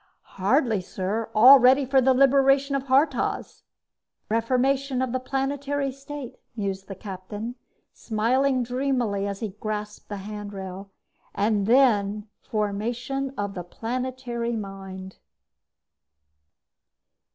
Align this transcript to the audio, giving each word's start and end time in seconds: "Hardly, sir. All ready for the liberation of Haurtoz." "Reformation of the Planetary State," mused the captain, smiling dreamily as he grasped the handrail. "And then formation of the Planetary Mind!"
"Hardly, 0.41 0.81
sir. 0.81 1.29
All 1.35 1.59
ready 1.59 1.85
for 1.85 2.01
the 2.01 2.15
liberation 2.15 2.73
of 2.75 2.87
Haurtoz." 2.87 3.61
"Reformation 4.29 4.99
of 4.99 5.11
the 5.11 5.19
Planetary 5.19 5.91
State," 5.91 6.37
mused 6.55 6.87
the 6.87 6.95
captain, 6.95 7.53
smiling 7.93 8.63
dreamily 8.63 9.27
as 9.27 9.41
he 9.41 9.49
grasped 9.59 10.09
the 10.09 10.17
handrail. 10.17 10.89
"And 11.35 11.67
then 11.67 12.27
formation 12.41 13.31
of 13.37 13.53
the 13.53 13.61
Planetary 13.63 14.55
Mind!" 14.55 15.17